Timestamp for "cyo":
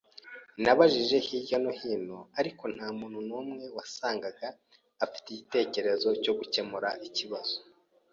6.23-6.33